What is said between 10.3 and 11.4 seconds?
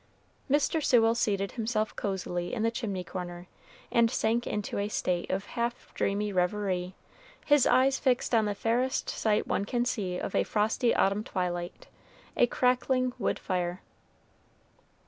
a frosty autumn